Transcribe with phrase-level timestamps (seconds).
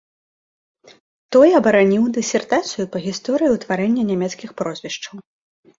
[1.37, 5.17] Той абараніў дысертацыю па гісторыі ўтварэння нямецкіх прозвішчаў.